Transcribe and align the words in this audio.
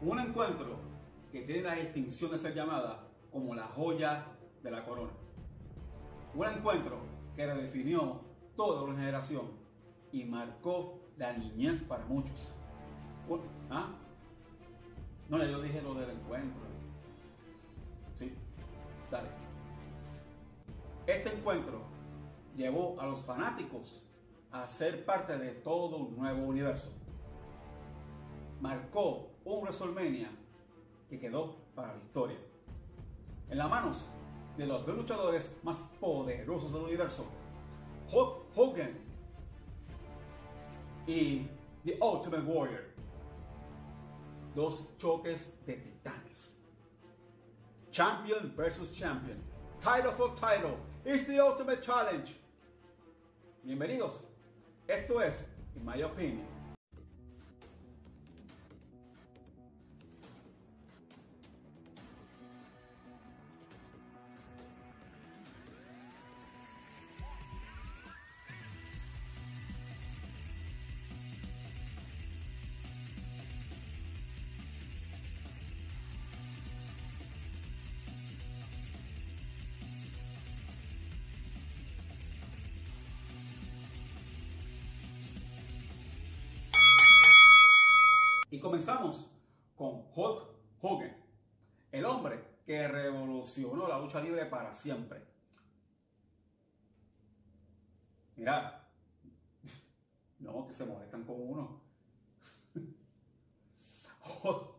Un 0.00 0.20
encuentro 0.20 0.76
que 1.32 1.42
tiene 1.42 1.62
la 1.62 1.74
distinción 1.74 2.30
de 2.30 2.38
ser 2.38 2.54
llamada 2.54 3.08
como 3.32 3.54
la 3.54 3.66
joya 3.66 4.26
de 4.62 4.70
la 4.70 4.84
corona. 4.84 5.12
Un 6.34 6.46
encuentro 6.46 6.98
que 7.34 7.46
redefinió 7.46 8.20
toda 8.56 8.82
una 8.82 8.98
generación 8.98 9.50
y 10.12 10.24
marcó 10.24 11.00
la 11.16 11.32
niñez 11.32 11.82
para 11.82 12.04
muchos. 12.04 12.54
¿Ah? 13.70 13.90
No, 15.28 15.44
yo 15.44 15.60
dije 15.60 15.82
lo 15.82 15.94
del 15.94 16.10
encuentro. 16.10 16.62
Sí, 18.16 18.32
dale. 19.10 19.28
Este 21.06 21.34
encuentro 21.34 21.82
llevó 22.56 23.00
a 23.00 23.06
los 23.06 23.22
fanáticos 23.22 24.06
a 24.50 24.66
ser 24.66 25.04
parte 25.04 25.36
de 25.38 25.50
todo 25.50 25.96
un 25.96 26.16
nuevo 26.16 26.46
universo. 26.46 26.92
Marcó 28.60 29.27
un 29.48 29.62
WrestleMania 29.62 30.28
que 31.08 31.18
quedó 31.18 31.56
para 31.74 31.94
la 31.94 32.02
historia. 32.02 32.36
En 33.48 33.56
las 33.56 33.70
manos 33.70 34.08
de 34.58 34.66
los 34.66 34.84
dos 34.84 34.96
luchadores 34.96 35.58
más 35.62 35.78
poderosos 35.98 36.72
del 36.72 36.82
universo, 36.82 37.24
Hulk 38.12 38.44
Hogan 38.54 38.94
y 41.06 41.46
The 41.84 41.98
Ultimate 42.00 42.42
Warrior. 42.44 42.84
Dos 44.54 44.96
choques 44.98 45.54
de 45.64 45.74
titanes. 45.74 46.56
Champion 47.90 48.52
versus 48.54 48.92
champion. 48.94 49.38
Title 49.80 50.12
for 50.12 50.34
title. 50.34 50.76
It's 51.04 51.26
the 51.26 51.40
ultimate 51.40 51.80
challenge. 51.80 52.34
Bienvenidos. 53.64 54.24
Esto 54.88 55.20
es, 55.20 55.46
in 55.76 55.84
my 55.84 56.02
opinion, 56.02 56.46
Y 88.50 88.60
comenzamos 88.60 89.30
con 89.76 90.06
Hulk 90.14 90.48
Hogan, 90.80 91.14
el 91.92 92.04
hombre 92.04 92.42
que 92.64 92.88
revolucionó 92.88 93.86
la 93.86 93.98
lucha 93.98 94.20
libre 94.20 94.46
para 94.46 94.74
siempre. 94.74 95.22
Mira, 98.36 98.88
no, 100.38 100.66
que 100.66 100.72
se 100.72 100.86
molestan 100.86 101.24
con 101.24 101.36
uno. 101.40 101.82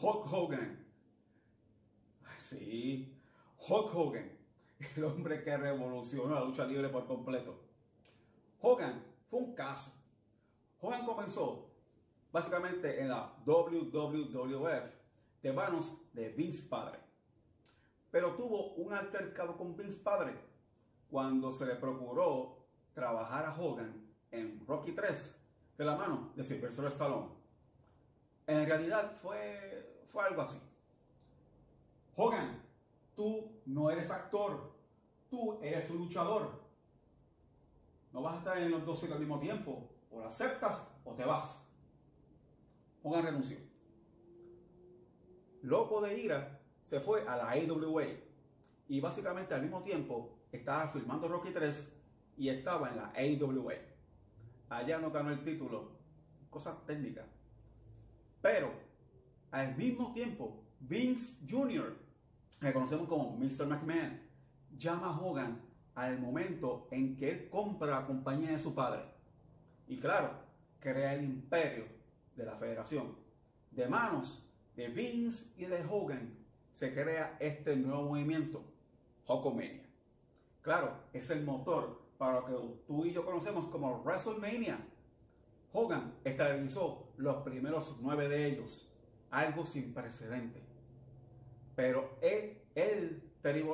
Hulk, 0.00 0.32
Hogan. 0.32 0.86
Sí, 2.40 3.16
Hulk 3.68 3.94
Hogan, 3.94 4.30
el 4.96 5.04
hombre 5.04 5.42
que 5.42 5.56
revolucionó 5.56 6.34
la 6.34 6.44
lucha 6.44 6.66
libre 6.66 6.88
por 6.88 7.06
completo. 7.06 7.58
Hogan 8.60 9.02
fue 9.30 9.40
un 9.40 9.54
caso. 9.54 9.92
Hogan 10.80 11.06
comenzó 11.06 11.68
básicamente 12.32 13.00
en 13.00 13.08
la 13.08 13.32
WWF 13.44 14.98
de 15.42 15.52
manos 15.52 15.98
de 16.12 16.30
Vince 16.30 16.68
Padre. 16.68 16.98
Pero 18.10 18.34
tuvo 18.34 18.74
un 18.74 18.92
altercado 18.92 19.56
con 19.56 19.76
Vince 19.76 20.00
Padre 20.02 20.34
cuando 21.10 21.52
se 21.52 21.66
le 21.66 21.74
procuró 21.76 22.66
trabajar 22.94 23.46
a 23.46 23.56
Hogan 23.56 24.08
en 24.30 24.64
Rocky 24.66 24.92
3 24.92 25.40
de 25.78 25.84
la 25.84 25.96
mano 25.96 26.32
de 26.34 26.42
Sylvester 26.42 26.86
Stallone. 26.86 27.28
En 28.46 28.66
realidad 28.66 29.12
fue, 29.12 30.02
fue 30.08 30.24
algo 30.24 30.42
así. 30.42 30.58
Hogan, 32.16 32.62
tú 33.14 33.60
no 33.66 33.90
eres 33.90 34.10
actor, 34.10 34.72
tú 35.30 35.58
eres 35.62 35.90
un 35.90 35.98
luchador. 35.98 36.50
No 38.12 38.22
vas 38.22 38.34
a 38.34 38.38
estar 38.38 38.58
en 38.58 38.70
los 38.70 38.84
dos 38.84 39.04
al 39.04 39.20
mismo 39.20 39.38
tiempo. 39.38 39.88
O 40.10 40.20
lo 40.20 40.26
aceptas 40.26 40.90
o 41.04 41.12
te 41.12 41.24
vas. 41.24 41.67
Hogan 43.08 43.24
renunció. 43.24 43.56
Loco 45.62 46.02
de 46.02 46.18
ira, 46.18 46.60
se 46.82 47.00
fue 47.00 47.26
a 47.26 47.36
la 47.36 47.50
AWA 47.50 48.04
y 48.86 49.00
básicamente 49.00 49.54
al 49.54 49.62
mismo 49.62 49.82
tiempo 49.82 50.38
estaba 50.52 50.88
filmando 50.88 51.26
Rocky 51.26 51.50
3 51.50 52.00
y 52.36 52.50
estaba 52.50 52.90
en 52.90 52.96
la 52.96 53.12
AWA. 53.16 53.74
Allá 54.68 54.98
no 54.98 55.10
ganó 55.10 55.30
el 55.30 55.42
título, 55.42 55.92
cosas 56.50 56.84
técnicas. 56.84 57.24
Pero 58.42 58.72
al 59.52 59.74
mismo 59.74 60.12
tiempo, 60.12 60.62
Vince 60.80 61.38
Jr., 61.48 61.96
que 62.60 62.72
conocemos 62.74 63.08
como 63.08 63.38
Mr. 63.38 63.66
McMahon, 63.66 64.20
llama 64.76 65.06
a 65.06 65.18
Hogan 65.18 65.62
al 65.94 66.20
momento 66.20 66.88
en 66.90 67.16
que 67.16 67.30
él 67.30 67.48
compra 67.48 68.00
la 68.00 68.06
compañía 68.06 68.50
de 68.50 68.58
su 68.58 68.74
padre. 68.74 69.02
Y 69.88 69.96
claro, 69.96 70.30
crea 70.78 71.14
el 71.14 71.24
imperio 71.24 71.97
de 72.38 72.46
la 72.46 72.56
federación. 72.56 73.16
De 73.70 73.86
manos 73.86 74.48
de 74.76 74.88
Vince 74.88 75.52
y 75.58 75.66
de 75.66 75.84
Hogan 75.84 76.38
se 76.70 76.94
crea 76.94 77.36
este 77.40 77.76
nuevo 77.76 78.04
movimiento, 78.04 78.64
Hulkamania. 79.26 79.84
Claro, 80.62 80.94
es 81.12 81.28
el 81.30 81.44
motor 81.44 82.00
para 82.16 82.40
lo 82.40 82.46
que 82.46 82.82
tú 82.86 83.04
y 83.04 83.12
yo 83.12 83.24
conocemos 83.24 83.66
como 83.66 84.02
WrestleMania. 84.02 84.78
Hogan 85.72 86.14
estabilizó 86.24 87.12
los 87.16 87.42
primeros 87.42 87.98
nueve 88.00 88.28
de 88.28 88.46
ellos, 88.46 88.88
algo 89.30 89.66
sin 89.66 89.92
precedente. 89.92 90.62
Pero 91.74 92.18
él, 92.22 92.58
él 92.74 93.22
Terry 93.42 93.64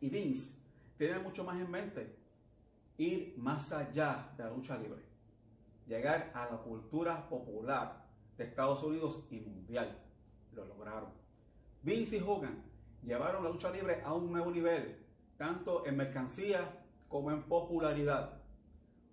y 0.00 0.08
Vince 0.08 0.56
tienen 0.96 1.22
mucho 1.22 1.44
más 1.44 1.60
en 1.60 1.70
mente, 1.70 2.16
ir 2.96 3.34
más 3.36 3.72
allá 3.72 4.32
de 4.36 4.44
la 4.44 4.50
lucha 4.50 4.78
libre 4.78 5.07
llegar 5.88 6.30
a 6.34 6.50
la 6.50 6.58
cultura 6.58 7.28
popular 7.28 8.06
de 8.36 8.44
Estados 8.44 8.82
Unidos 8.82 9.26
y 9.30 9.40
mundial. 9.40 9.98
Lo 10.52 10.64
lograron. 10.66 11.10
Vince 11.82 12.18
y 12.18 12.20
Hogan 12.20 12.62
llevaron 13.02 13.42
la 13.42 13.50
lucha 13.50 13.70
libre 13.70 14.02
a 14.04 14.12
un 14.12 14.30
nuevo 14.30 14.50
nivel, 14.50 14.98
tanto 15.36 15.86
en 15.86 15.96
mercancía 15.96 16.84
como 17.08 17.30
en 17.30 17.42
popularidad. 17.44 18.42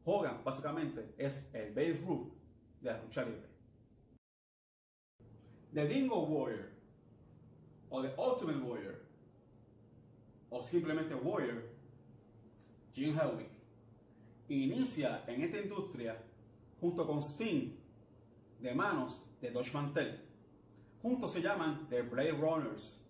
Hogan 0.03 0.43
básicamente 0.43 1.15
es 1.17 1.49
el 1.53 1.69
Babe 1.69 2.01
Ruth 2.05 2.33
de 2.81 2.91
la 2.91 3.01
lucha 3.01 3.23
libre. 3.23 3.47
The 5.73 5.87
Dingo 5.87 6.23
Warrior 6.23 6.69
o 7.89 8.01
The 8.01 8.13
Ultimate 8.17 8.59
Warrior 8.59 9.05
o 10.49 10.61
simplemente 10.61 11.15
Warrior, 11.15 11.63
Jim 12.93 13.17
Hellwig, 13.17 13.49
inicia 14.47 15.23
en 15.27 15.41
esta 15.41 15.59
industria 15.59 16.21
junto 16.85 17.07
con 17.07 17.19
Sting 17.19 17.75
de 18.59 18.75
manos 18.75 19.25
de 19.41 19.50
Dodge 19.50 19.73
Mantel. 19.73 20.22
Juntos 21.01 21.34
se 21.34 21.41
llaman 21.41 21.88
The 21.90 22.03
Blade 22.03 22.34
Runners, 22.34 23.03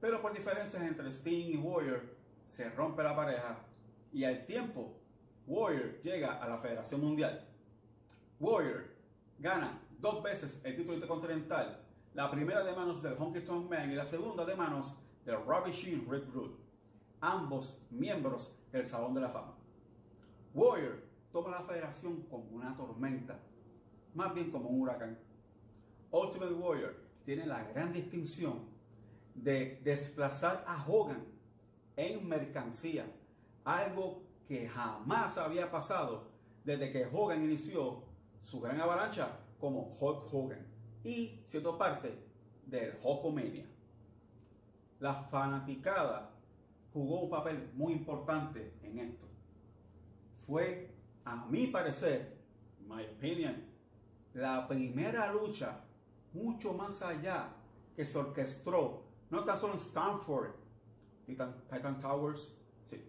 pero 0.00 0.22
por 0.22 0.32
diferencias 0.32 0.80
entre 0.80 1.10
Sting 1.10 1.54
y 1.54 1.56
Warrior 1.56 2.02
se 2.46 2.70
rompe 2.70 3.02
la 3.02 3.16
pareja 3.16 3.58
y 4.12 4.22
al 4.22 4.46
tiempo 4.46 4.92
Warrior 5.48 6.00
llega 6.04 6.40
a 6.40 6.48
la 6.48 6.58
Federación 6.58 7.00
Mundial. 7.00 7.44
Warrior 8.38 8.84
gana 9.40 9.80
dos 9.98 10.22
veces 10.22 10.60
el 10.62 10.76
título 10.76 10.94
intercontinental, 10.94 11.84
la 12.14 12.30
primera 12.30 12.62
de 12.62 12.76
manos 12.76 13.02
del 13.02 13.14
Honky 13.18 13.40
Tonk 13.40 13.68
Man 13.68 13.90
y 13.90 13.96
la 13.96 14.06
segunda 14.06 14.44
de 14.44 14.54
manos 14.54 15.02
del 15.24 15.38
Shield 15.72 16.08
Rick 16.08 16.32
Rude, 16.32 16.54
ambos 17.20 17.76
miembros 17.90 18.56
del 18.70 18.84
Salón 18.84 19.14
de 19.14 19.22
la 19.22 19.30
Fama. 19.30 19.56
Warrior 20.54 21.05
toma 21.36 21.50
la 21.50 21.64
federación 21.64 22.22
como 22.30 22.44
una 22.52 22.74
tormenta, 22.74 23.38
más 24.14 24.32
bien 24.32 24.50
como 24.50 24.70
un 24.70 24.80
huracán. 24.80 25.18
Ultimate 26.10 26.54
Warrior 26.54 26.96
tiene 27.26 27.44
la 27.44 27.62
gran 27.62 27.92
distinción 27.92 28.60
de 29.34 29.78
desplazar 29.84 30.64
a 30.66 30.82
Hogan 30.88 31.22
en 31.94 32.26
mercancía, 32.26 33.04
algo 33.66 34.22
que 34.48 34.66
jamás 34.66 35.36
había 35.36 35.70
pasado 35.70 36.30
desde 36.64 36.90
que 36.90 37.06
Hogan 37.12 37.44
inició 37.44 38.02
su 38.42 38.58
gran 38.58 38.80
avalancha 38.80 39.38
como 39.60 39.94
Hulk 40.00 40.32
Hogan 40.32 40.66
y 41.04 41.38
siendo 41.44 41.76
parte 41.76 42.18
del 42.64 42.98
Hulkamania. 43.02 43.66
La 45.00 45.12
fanaticada 45.12 46.30
jugó 46.94 47.20
un 47.20 47.28
papel 47.28 47.72
muy 47.74 47.92
importante 47.92 48.72
en 48.82 49.00
esto. 49.00 49.26
Fue 50.46 50.95
a 51.26 51.34
mi 51.50 51.66
parecer, 51.66 52.38
my 52.88 53.04
opinion, 53.04 53.64
la 54.32 54.66
primera 54.66 55.32
lucha 55.32 55.80
mucho 56.32 56.72
más 56.72 57.02
allá 57.02 57.48
que 57.96 58.06
se 58.06 58.16
orquestó, 58.18 59.02
no 59.30 59.44
tan 59.44 59.58
solo 59.58 59.72
en 59.72 59.80
Stanford, 59.80 60.52
Titan, 61.26 62.00
Towers, 62.00 62.56
sí, 62.84 63.02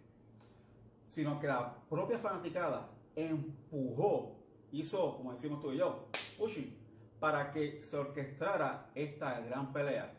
sino 1.05 1.39
que 1.39 1.47
la 1.47 1.75
propia 1.87 2.17
fanaticada 2.17 2.89
empujó, 3.15 4.35
hizo, 4.71 5.17
como 5.17 5.33
decimos 5.33 5.61
tú 5.61 5.71
y 5.71 5.77
yo, 5.77 6.07
pushing, 6.39 6.75
para 7.19 7.51
que 7.51 7.79
se 7.79 7.97
orquestara 7.97 8.89
esta 8.95 9.41
gran 9.41 9.71
pelea, 9.71 10.11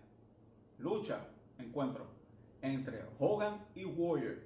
lucha, 0.79 1.27
encuentro 1.59 2.07
entre 2.63 3.05
Hogan 3.19 3.67
y 3.75 3.85
Warrior 3.85 4.39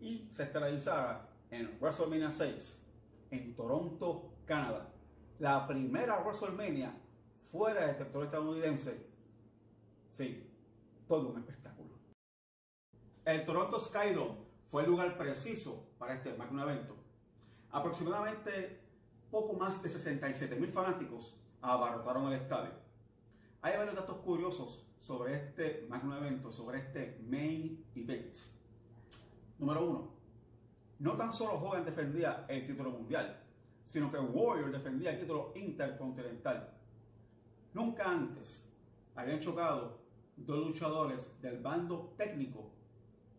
y 0.00 0.28
se 0.30 0.44
esterilizara 0.44 1.31
en 1.52 1.78
WrestleMania 1.78 2.30
6 2.30 2.82
en 3.30 3.54
Toronto, 3.54 4.32
Canadá. 4.46 4.90
La 5.38 5.66
primera 5.66 6.20
WrestleMania 6.22 6.94
fuera 7.50 7.86
del 7.86 7.96
territorio 7.96 8.24
estadounidense. 8.24 9.06
Sí, 10.10 10.50
todo 11.06 11.28
un 11.28 11.38
espectáculo. 11.38 11.90
El 13.24 13.44
Toronto 13.44 13.78
Skydome 13.78 14.38
fue 14.66 14.82
el 14.82 14.90
lugar 14.90 15.16
preciso 15.18 15.90
para 15.98 16.14
este 16.14 16.34
magno 16.34 16.62
evento. 16.62 16.96
Aproximadamente 17.70 18.80
poco 19.30 19.52
más 19.52 19.82
de 19.82 19.88
67 19.90 20.56
mil 20.56 20.70
fanáticos 20.70 21.38
abarrotaron 21.60 22.32
el 22.32 22.40
estadio. 22.40 22.72
Hay 23.60 23.76
varios 23.76 23.94
datos 23.94 24.18
curiosos 24.18 24.86
sobre 25.00 25.36
este 25.36 25.86
magno 25.88 26.16
evento, 26.16 26.50
sobre 26.50 26.78
este 26.78 27.20
main 27.28 27.84
event. 27.94 28.36
Número 29.58 29.86
uno, 29.86 30.11
no 31.02 31.16
tan 31.16 31.32
solo 31.32 31.54
Hogan 31.54 31.84
defendía 31.84 32.46
el 32.48 32.64
título 32.64 32.90
mundial, 32.92 33.36
sino 33.84 34.08
que 34.08 34.18
Warrior 34.18 34.70
defendía 34.70 35.10
el 35.10 35.18
título 35.18 35.52
intercontinental. 35.56 36.72
Nunca 37.74 38.08
antes 38.08 38.70
habían 39.16 39.40
chocado 39.40 39.98
dos 40.36 40.68
luchadores 40.68 41.42
del 41.42 41.58
bando 41.58 42.14
técnico 42.16 42.70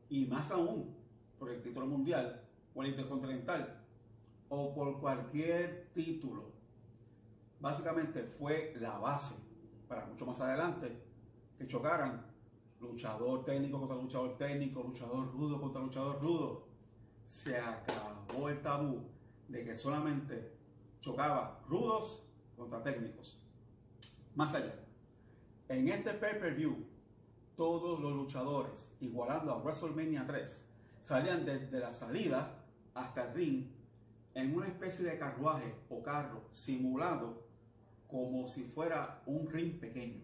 y 0.09 0.25
más 0.25 0.51
aún 0.51 0.93
por 1.39 1.51
el 1.51 1.61
título 1.61 1.85
mundial 1.85 2.43
o 2.75 2.83
el 2.83 2.89
intercontinental 2.89 3.81
o 4.49 4.73
por 4.73 4.99
cualquier 4.99 5.87
título. 5.93 6.51
Básicamente 7.61 8.23
fue 8.23 8.75
la 8.81 8.97
base 8.97 9.35
para 9.87 10.05
mucho 10.05 10.25
más 10.25 10.41
adelante 10.41 11.01
que 11.57 11.65
chocaran 11.65 12.25
luchador 12.81 13.45
técnico 13.45 13.79
contra 13.79 13.95
luchador 13.95 14.37
técnico, 14.37 14.83
luchador 14.83 15.31
rudo 15.31 15.61
contra 15.61 15.81
luchador 15.81 16.21
rudo. 16.21 16.72
Se 17.25 17.57
acabó 17.57 18.49
el 18.49 18.61
tabú 18.61 19.01
de 19.47 19.63
que 19.63 19.75
solamente 19.75 20.53
chocaba 21.01 21.59
rudos 21.67 22.25
contra 22.55 22.81
técnicos. 22.81 23.39
Más 24.35 24.53
allá, 24.55 24.73
en 25.69 25.89
este 25.89 26.13
pay-per-view, 26.13 26.85
todos 27.55 27.99
los 27.99 28.13
luchadores, 28.13 28.95
igualando 28.99 29.51
a 29.51 29.57
WrestleMania 29.57 30.25
3, 30.25 30.65
salían 31.01 31.45
desde 31.45 31.79
la 31.79 31.91
salida 31.91 32.63
hasta 32.93 33.27
el 33.27 33.33
ring 33.33 33.67
en 34.33 34.55
una 34.55 34.67
especie 34.67 35.05
de 35.05 35.17
carruaje 35.17 35.75
o 35.89 36.01
carro 36.01 36.41
simulado 36.51 37.45
como 38.07 38.47
si 38.47 38.63
fuera 38.63 39.21
un 39.25 39.49
ring 39.49 39.79
pequeño. 39.79 40.21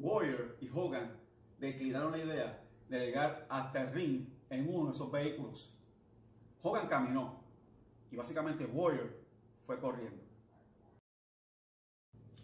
Warrior 0.00 0.56
y 0.60 0.68
Hogan 0.68 1.12
declinaron 1.58 2.12
la 2.12 2.18
idea 2.18 2.64
de 2.88 2.98
llegar 2.98 3.46
hasta 3.48 3.82
el 3.82 3.92
ring 3.92 4.26
en 4.50 4.68
uno 4.68 4.86
de 4.86 4.92
esos 4.92 5.10
vehículos. 5.10 5.74
Hogan 6.62 6.88
caminó 6.88 7.42
y 8.10 8.16
básicamente 8.16 8.64
Warrior 8.66 9.10
fue 9.66 9.78
corriendo. 9.78 10.22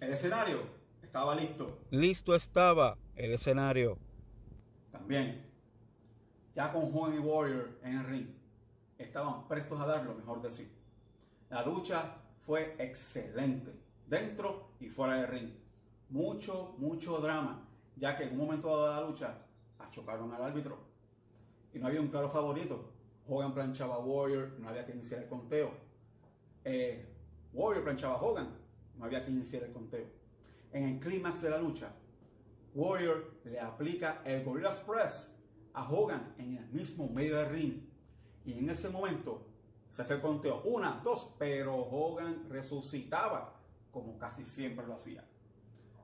El 0.01 0.13
escenario 0.13 0.63
estaba 1.03 1.35
listo. 1.35 1.81
Listo 1.91 2.35
estaba 2.35 2.97
el 3.15 3.33
escenario. 3.33 3.99
También, 4.91 5.47
ya 6.55 6.73
con 6.73 6.85
Hogan 6.95 7.15
y 7.15 7.19
Warrior 7.19 7.79
en 7.83 7.99
el 7.99 8.05
ring, 8.05 8.27
estaban 8.99 9.47
prestos 9.49 9.81
a 9.81 9.87
dar 9.87 10.05
lo 10.05 10.15
mejor 10.15 10.43
de 10.43 10.51
sí. 10.51 10.71
La 11.49 11.65
lucha 11.65 12.17
fue 12.47 12.77
excelente, 12.79 13.73
dentro 14.07 14.73
y 14.81 14.89
fuera 14.89 15.17
del 15.17 15.29
ring. 15.29 15.51
Mucho, 16.09 16.75
mucho 16.79 17.19
drama, 17.19 17.69
ya 17.97 18.17
que 18.17 18.25
en 18.25 18.33
un 18.33 18.39
momento 18.39 18.69
dado 18.69 18.87
de 18.87 19.01
la 19.01 19.07
lucha 19.09 19.47
chocaron 19.91 20.33
al 20.33 20.43
árbitro. 20.43 20.90
Y 21.73 21.79
no 21.79 21.87
había 21.87 22.01
un 22.01 22.09
claro 22.09 22.29
favorito. 22.29 22.93
Hogan 23.29 23.55
planchaba 23.55 23.97
a 23.97 23.99
Warrior, 23.99 24.59
no 24.59 24.69
había 24.69 24.85
que 24.85 24.93
iniciar 24.93 25.23
el 25.23 25.29
conteo. 25.29 25.71
Eh, 26.65 27.07
Warrior 27.53 27.85
planchaba 27.85 28.15
a 28.15 28.23
Hogan, 28.23 28.49
no 28.97 29.05
había 29.05 29.25
que 29.25 29.31
iniciar 29.31 29.63
el 29.63 29.73
conteo. 29.73 30.07
En 30.73 30.85
el 30.85 31.01
clímax 31.01 31.43
de 31.43 31.51
la 31.51 31.59
lucha, 31.59 31.93
Warrior 32.75 33.41
le 33.45 33.61
aplica 33.61 34.23
el 34.25 34.45
Gorilla 34.45 34.71
Press 34.87 35.37
a 35.73 35.91
Hogan 35.91 36.35
en 36.39 36.57
el 36.57 36.69
mismo 36.69 37.09
medio 37.09 37.37
del 37.39 37.51
ring. 37.51 37.83
Y 38.45 38.53
en 38.55 38.71
ese 38.71 38.89
momento 38.89 39.47
se 39.91 40.03
hace 40.03 40.15
el 40.15 40.21
conteo. 40.21 40.63
Una, 40.65 41.01
dos, 41.03 41.35
pero 41.39 41.77
Hogan 41.77 42.49
resucitaba 42.49 43.61
como 43.91 44.19
casi 44.19 44.45
siempre 44.45 44.87
lo 44.87 44.95
hacía. 44.95 45.25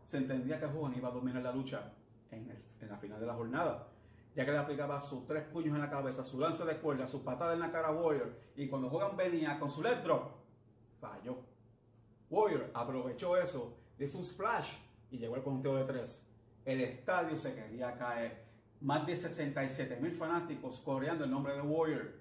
Se 0.04 0.18
entendía 0.18 0.58
que 0.58 0.66
Hogan 0.66 0.94
iba 0.96 1.08
a 1.08 1.12
dominar 1.12 1.42
la 1.42 1.52
lucha 1.52 1.92
en, 2.30 2.48
la 2.88 2.96
final 2.96 3.20
de 3.20 3.26
la 3.26 3.34
jornada, 3.34 3.88
ya 4.36 4.44
que 4.44 4.52
le 4.52 4.58
aplicaba 4.58 5.00
sus 5.00 5.26
tres 5.26 5.44
puños 5.44 5.74
en 5.74 5.80
la 5.80 5.88
cabeza, 5.88 6.22
su 6.22 6.38
lanza 6.38 6.66
de 6.66 6.76
cuerda, 6.76 7.06
su 7.06 7.24
patada 7.24 7.54
en 7.54 7.60
la 7.60 7.72
cara 7.72 7.88
a 7.88 7.92
Warrior, 7.92 8.38
y 8.54 8.68
cuando 8.68 8.88
Hogan 8.88 9.16
venía 9.16 9.58
con 9.58 9.70
su 9.70 9.80
drop, 9.82 10.30
falló. 11.00 11.38
Warrior 12.28 12.70
aprovechó 12.74 13.38
eso, 13.38 13.78
le 13.96 14.04
hizo 14.04 14.18
un 14.18 14.24
splash 14.24 14.74
y 15.10 15.16
llegó 15.16 15.36
al 15.36 15.42
conteo 15.42 15.76
de 15.76 15.84
tres. 15.84 16.22
El 16.66 16.82
estadio 16.82 17.38
se 17.38 17.54
quería 17.54 17.96
caer. 17.96 18.44
Más 18.82 19.06
de 19.06 19.16
67 19.16 19.96
mil 20.02 20.12
fanáticos 20.12 20.80
corriendo 20.80 21.24
el 21.24 21.30
nombre 21.30 21.54
de 21.54 21.62
Warrior. 21.62 22.12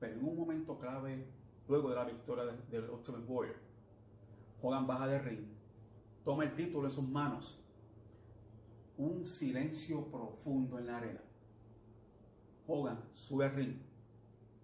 Pero 0.00 0.14
en 0.14 0.24
un 0.24 0.34
momento 0.34 0.78
clave, 0.78 1.26
luego 1.68 1.90
de 1.90 1.96
la 1.96 2.04
victoria 2.04 2.44
del 2.70 2.88
Ultimate 2.88 3.24
Warrior, 3.26 3.56
Hogan 4.62 4.86
baja 4.86 5.06
de 5.06 5.18
ring, 5.18 5.46
toma 6.24 6.44
el 6.44 6.54
título 6.54 6.88
en 6.88 6.90
sus 6.90 7.06
manos 7.06 7.62
un 8.98 9.24
silencio 9.24 10.04
profundo 10.10 10.78
en 10.78 10.86
la 10.86 10.98
arena. 10.98 11.20
Hogan 12.66 13.00
sube 13.14 13.46
al 13.46 13.54
ring 13.54 13.76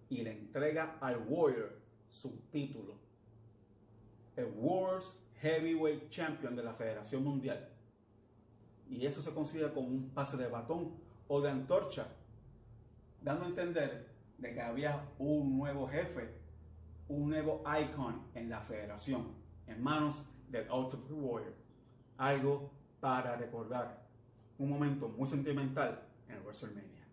y 0.09 0.21
le 0.21 0.31
entrega 0.31 0.97
al 0.99 1.25
Warrior 1.27 1.79
su 2.09 2.41
título. 2.51 2.95
El 4.35 4.47
World's 4.57 5.19
Heavyweight 5.41 6.09
Champion 6.09 6.55
de 6.55 6.63
la 6.63 6.73
Federación 6.73 7.23
Mundial. 7.23 7.69
Y 8.89 9.05
eso 9.05 9.21
se 9.21 9.33
considera 9.33 9.73
como 9.73 9.87
un 9.87 10.09
pase 10.09 10.37
de 10.37 10.47
batón 10.47 10.93
o 11.27 11.41
de 11.41 11.49
antorcha, 11.49 12.07
dando 13.21 13.45
a 13.45 13.47
entender 13.47 14.07
de 14.37 14.53
que 14.53 14.61
había 14.61 15.09
un 15.17 15.57
nuevo 15.57 15.87
jefe, 15.87 16.29
un 17.07 17.29
nuevo 17.29 17.63
icon 17.81 18.27
en 18.35 18.49
la 18.49 18.61
federación, 18.61 19.33
en 19.65 19.81
manos 19.81 20.27
del 20.49 20.69
Ultimate 20.69 21.13
Warrior. 21.13 21.53
Algo 22.17 22.69
para 22.99 23.35
recordar 23.37 24.04
un 24.57 24.69
momento 24.69 25.09
muy 25.09 25.27
sentimental 25.27 26.07
en 26.27 26.43
WrestleMania. 26.43 27.07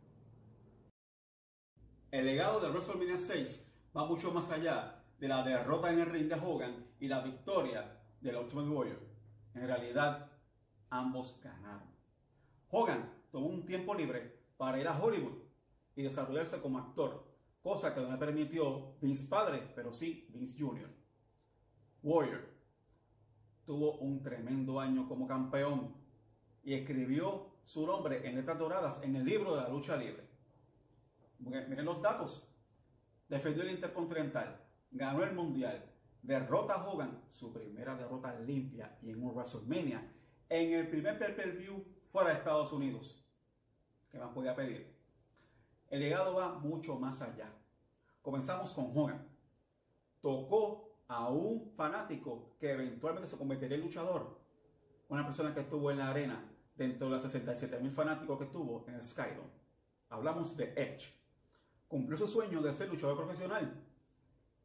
El 2.11 2.27
legado 2.27 2.61
de 2.61 2.69
WrestleMania 2.69 3.17
6 3.17 3.73
va 3.97 4.07
mucho 4.07 4.33
más 4.33 4.51
allá 4.51 5.03
de 5.19 5.29
la 5.29 5.43
derrota 5.43 5.93
en 5.93 6.01
el 6.01 6.11
ring 6.11 6.29
de 6.29 6.35
Hogan 6.35 6.87
y 7.01 7.09
la 7.09 7.21
victoria 7.21 8.01
del 8.21 8.37
Ultimate 8.37 8.69
Warrior. 8.69 9.01
En 9.55 9.67
realidad, 9.67 10.31
ambos 10.91 11.41
ganaron. 11.43 11.91
Hogan 12.71 13.13
tomó 13.31 13.47
un 13.47 13.65
tiempo 13.65 13.95
libre 13.95 14.41
para 14.57 14.79
ir 14.79 14.89
a 14.89 14.99
Hollywood 14.99 15.39
y 15.97 16.03
desarrollarse 16.03 16.61
como 16.61 16.79
actor, 16.79 17.27
cosa 17.63 17.95
que 17.95 18.01
no 18.01 18.11
le 18.11 18.19
permitió 18.19 18.95
Vince 19.01 19.27
padre, 19.27 19.73
pero 19.75 19.93
sí 19.93 20.27
Vince 20.31 20.57
Jr. 20.59 20.91
Warrior 22.03 22.53
tuvo 23.65 23.99
un 23.99 24.23
tremendo 24.23 24.81
año 24.81 25.09
como 25.09 25.27
campeón 25.27 26.02
y 26.65 26.75
escribió 26.75 27.53
su 27.65 27.87
nombre 27.87 28.27
en 28.27 28.37
letras 28.37 28.59
doradas 28.59 29.03
en 29.03 29.17
el 29.17 29.25
libro 29.25 29.55
de 29.55 29.63
la 29.63 29.69
lucha 29.69 29.97
libre. 29.97 30.25
Miren 31.39 31.85
los 31.85 32.01
datos. 32.01 32.49
Defendió 33.29 33.63
el 33.63 33.71
Intercontinental, 33.71 34.61
ganó 34.91 35.25
el 35.25 35.33
Mundial, 35.33 35.91
derrota 36.23 36.75
a 36.75 36.89
Hogan, 36.89 37.23
su 37.29 37.53
primera 37.53 37.97
derrota 37.97 38.39
limpia 38.41 38.99
y 39.03 39.11
en 39.11 39.23
un 39.23 39.35
WrestleMania, 39.35 40.13
en 40.49 40.73
el 40.75 40.89
primer 40.89 41.19
pay-per-view 41.19 41.85
fuera 42.11 42.31
de 42.31 42.37
Estados 42.37 42.73
Unidos. 42.73 43.25
¿Qué 44.11 44.19
más 44.19 44.33
podía 44.35 44.55
pedir? 44.55 44.95
El 45.89 46.01
legado 46.01 46.35
va 46.35 46.59
mucho 46.59 46.99
más 46.99 47.23
allá. 47.23 47.51
Comenzamos 48.21 48.73
con 48.73 48.97
Hogan. 48.97 49.27
Tocó 50.21 50.99
a 51.09 51.29
un 51.31 51.73
fanático 51.75 52.55
que 52.61 52.73
eventualmente 52.73 53.29
se 53.29 53.39
convertiría 53.39 53.77
en 53.77 53.83
luchador. 53.83 54.39
Una 55.09 55.25
persona 55.25 55.55
que 55.55 55.61
estuvo 55.61 55.91
en 55.91 55.99
la 55.99 56.11
arena 56.11 56.52
dentro 56.75 57.07
de 57.07 57.15
los 57.15 57.23
67 57.23 57.79
mil 57.81 57.93
fanáticos 57.93 58.39
que 58.39 58.47
tuvo 58.47 58.85
en 58.89 58.95
el 58.95 59.05
Skydome. 59.05 59.63
Hablamos 60.09 60.57
de 60.57 60.73
Edge. 60.77 61.13
Cumplió 61.89 62.17
su 62.17 62.27
sueño 62.27 62.63
de 62.63 62.73
ser 62.73 62.89
luchador 62.89 63.17
profesional 63.17 63.83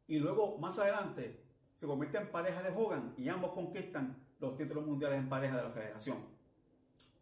y 0.08 0.18
luego, 0.18 0.56
más 0.58 0.78
adelante, 0.78 1.44
se 1.74 1.86
convierte 1.86 2.16
en 2.16 2.32
pareja 2.32 2.62
de 2.62 2.70
Hogan 2.70 3.14
y 3.16 3.28
ambos 3.28 3.52
conquistan 3.52 4.16
los 4.40 4.56
títulos 4.56 4.86
mundiales 4.86 5.18
en 5.18 5.28
pareja 5.28 5.56
de 5.58 5.62
la 5.64 5.70
federación. 5.70 6.16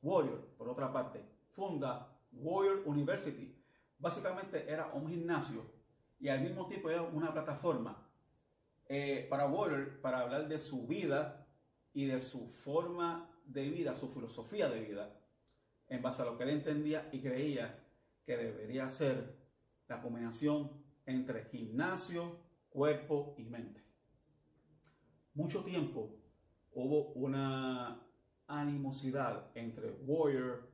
Warrior, 0.02 0.40
por 0.57 0.69
otra 0.69 0.93
parte, 0.93 1.21
funda 1.50 2.09
Warrior 2.33 2.83
University. 2.87 3.55
Básicamente 3.99 4.71
era 4.71 4.87
un 4.93 5.09
gimnasio 5.09 5.62
y 6.21 6.28
al 6.28 6.43
mismo 6.43 6.66
tiempo 6.69 6.88
era 6.88 7.02
una 7.02 7.33
plataforma 7.33 8.07
eh, 8.88 9.26
para 9.28 9.47
Warrior 9.47 10.00
para 10.00 10.21
hablar 10.21 10.47
de 10.47 10.59
su 10.61 10.87
vida 10.87 11.45
y 11.93 12.07
de 12.07 12.21
su 12.21 12.49
forma 12.49 13.28
de 13.47 13.69
vida, 13.69 13.95
su 13.95 14.09
filosofía 14.09 14.69
de 14.69 14.81
vida, 14.81 15.19
en 15.88 16.03
base 16.03 16.23
a 16.23 16.25
lo 16.25 16.37
que 16.37 16.45
él 16.45 16.50
entendía 16.50 17.09
y 17.12 17.21
creía 17.21 17.83
que 18.25 18.37
debería 18.37 18.88
ser 18.88 19.37
la 19.88 20.03
combinación 20.03 20.71
entre 21.07 21.45
gimnasio, 21.45 22.38
cuerpo 22.69 23.35
y 23.38 23.45
mente. 23.45 23.83
Mucho 25.35 25.62
tiempo 25.62 26.17
hubo 26.73 27.12
una 27.12 28.03
animosidad 28.49 29.50
entre 29.55 29.91
Warrior 30.07 30.69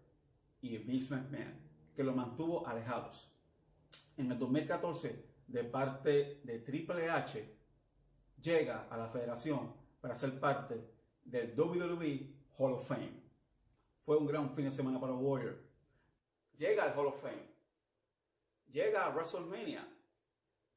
y 0.61 0.79
McMahon 0.79 1.61
que 1.95 2.05
lo 2.05 2.15
mantuvo 2.15 2.67
alejados. 2.67 3.31
En 4.17 4.31
el 4.31 4.39
2014, 4.39 5.25
de 5.47 5.65
parte 5.65 6.41
de 6.45 6.59
Triple 6.61 7.11
H, 7.11 7.57
llega 8.41 8.89
a 8.89 8.97
la 8.97 9.09
federación 9.09 9.75
para 10.01 10.15
ser 10.15 10.41
parte 10.41 10.93
del 11.25 11.59
WWE 11.59 12.42
Hall 12.59 12.75
of 12.75 12.87
Fame. 12.87 13.23
Fue 14.05 14.17
un 14.17 14.27
gran 14.27 14.55
fin 14.55 14.65
de 14.65 14.71
semana 14.71 15.01
para 15.01 15.13
Warrior. 15.13 15.59
Llega 16.57 16.85
al 16.85 16.99
Hall 16.99 17.07
of 17.07 17.21
Fame. 17.21 17.49
Llega 18.71 19.07
a 19.07 19.11
WrestleMania. 19.11 19.87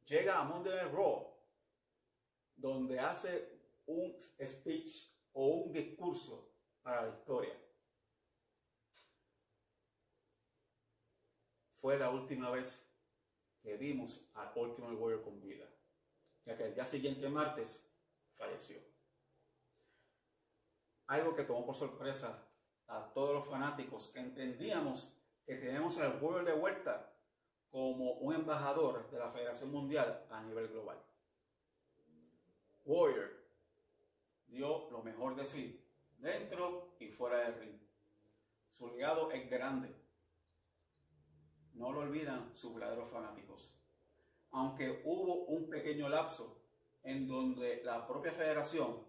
Llega 0.05 0.39
a 0.39 0.43
Monday 0.43 0.75
Night 0.75 0.93
Raw. 0.93 1.33
Donde 2.55 2.99
hace 2.99 3.59
un 3.87 4.15
speech 4.19 5.11
o 5.33 5.47
un 5.47 5.71
discurso 5.71 6.51
para 6.81 7.03
la 7.03 7.09
historia. 7.09 7.53
Fue 11.73 11.97
la 11.97 12.09
última 12.09 12.49
vez 12.49 12.87
que 13.61 13.77
vimos 13.77 14.29
al 14.35 14.51
Ultimate 14.55 14.95
Warrior 14.95 15.23
con 15.23 15.41
vida, 15.41 15.67
ya 16.45 16.55
que 16.55 16.65
el 16.65 16.73
día 16.73 16.85
siguiente, 16.85 17.27
martes, 17.29 17.91
falleció. 18.35 18.94
Algo 21.07 21.35
que 21.35 21.43
tomó 21.43 21.65
por 21.65 21.75
sorpresa 21.75 22.47
a 22.87 23.11
todos 23.13 23.33
los 23.33 23.47
fanáticos 23.47 24.09
que 24.09 24.19
entendíamos 24.19 25.15
que 25.45 25.55
tenemos 25.55 25.99
al 25.99 26.21
Warrior 26.21 26.45
de 26.45 26.53
vuelta 26.53 27.11
como 27.69 28.13
un 28.13 28.33
embajador 28.33 29.09
de 29.11 29.19
la 29.19 29.29
Federación 29.29 29.71
Mundial 29.71 30.25
a 30.29 30.41
nivel 30.41 30.67
global. 30.69 30.97
Warrior 32.83 33.31
dio 34.47 34.89
lo 34.91 35.03
mejor 35.03 35.35
de 35.35 35.45
sí, 35.45 35.85
dentro 36.17 36.95
y 36.99 37.09
fuera 37.09 37.39
del 37.39 37.59
ring. 37.59 37.79
Su 38.69 38.87
legado 38.87 39.31
es 39.31 39.49
grande. 39.49 39.93
No 41.73 41.91
lo 41.91 42.01
olvidan 42.01 42.55
sus 42.55 42.73
verdaderos 42.73 43.09
fanáticos. 43.09 43.77
Aunque 44.51 45.01
hubo 45.03 45.45
un 45.45 45.69
pequeño 45.69 46.09
lapso 46.09 46.61
en 47.03 47.27
donde 47.27 47.83
la 47.83 48.07
propia 48.07 48.31
federación 48.31 49.05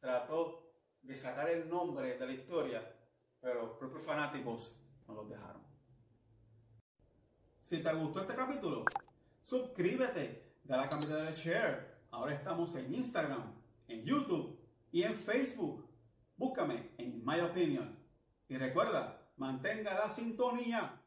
trató 0.00 0.67
sacar 1.18 1.50
el 1.50 1.68
nombre 1.68 2.18
de 2.18 2.26
la 2.26 2.32
historia, 2.32 2.94
pero 3.40 3.66
los 3.66 3.70
propios 3.76 4.04
fanáticos 4.04 4.80
no 5.06 5.14
los 5.14 5.28
dejaron. 5.28 5.62
Si 7.62 7.82
te 7.82 7.92
gustó 7.92 8.22
este 8.22 8.34
capítulo, 8.34 8.84
suscríbete, 9.42 10.54
dale 10.64 10.84
a 10.84 10.88
campanita 10.88 11.30
de 11.30 11.36
share. 11.36 11.98
Ahora 12.10 12.34
estamos 12.34 12.74
en 12.76 12.94
Instagram, 12.94 13.52
en 13.88 14.04
YouTube 14.04 14.58
y 14.90 15.02
en 15.02 15.14
Facebook. 15.16 15.86
Búscame 16.36 16.90
en 16.96 17.22
My 17.24 17.40
Opinion. 17.40 17.98
Y 18.48 18.56
recuerda, 18.56 19.20
mantenga 19.36 19.94
la 19.94 20.08
sintonía. 20.08 20.97